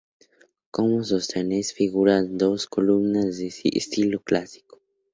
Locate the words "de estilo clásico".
3.37-4.81